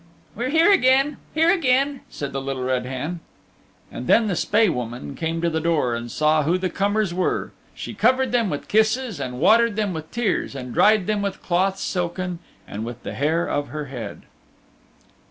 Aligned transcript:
"We're 0.35 0.49
here 0.49 0.71
again, 0.71 1.17
here 1.35 1.51
again," 1.51 2.01
said 2.09 2.33
the 2.33 2.41
Little 2.41 2.63
Red 2.63 2.87
Hen. 2.87 3.19
And 3.91 4.07
then 4.07 4.25
the 4.25 4.35
Spae 4.35 4.67
Woman 4.67 5.13
came 5.13 5.41
to 5.41 5.49
the 5.51 5.61
door 5.61 5.93
and 5.93 6.09
saw 6.09 6.41
who 6.41 6.57
the 6.57 6.71
comers 6.71 7.13
were. 7.13 7.51
She 7.75 7.93
covered 7.93 8.31
them 8.31 8.49
with 8.49 8.67
kisses 8.67 9.19
and 9.19 9.39
watered 9.39 9.75
them 9.75 9.93
with 9.93 10.09
tears, 10.09 10.55
and 10.55 10.73
dried 10.73 11.05
them 11.05 11.21
with 11.21 11.43
cloths 11.43 11.83
silken 11.83 12.39
and 12.67 12.83
with 12.83 13.03
the 13.03 13.13
hair 13.13 13.45
of 13.45 13.67
her 13.67 13.85
head. 13.93 14.23